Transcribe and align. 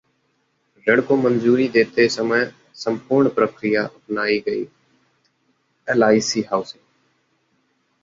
ऋण 0.87 1.01
को 1.01 1.15
मंजूरी 1.15 1.67
देते 1.69 2.07
समय 2.09 2.51
संपूर्ण 2.75 3.29
प्रक्रिया 3.29 3.83
अपनाई 3.83 4.39
गईः 4.47 5.91
एलआईसी 5.91 6.41
हाउसिंग 6.41 6.83